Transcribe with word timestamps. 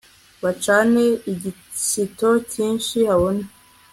bacane 0.43 1.05
igishyito 1.31 2.29
cyinshi 2.51 2.97
habone 3.09 3.43